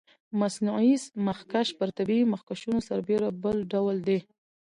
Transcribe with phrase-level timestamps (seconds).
[0.39, 0.93] مصنوعي
[1.27, 4.19] مخکش پر طبیعي مخکشونو سربېره بل ډول دی.